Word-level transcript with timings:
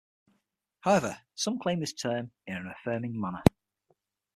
However, 0.79 1.19
some 1.35 1.59
claim 1.59 1.79
this 1.79 1.93
term 1.93 2.31
in 2.47 2.55
an 2.57 2.65
affirming 2.65 3.21
manner. 3.21 3.43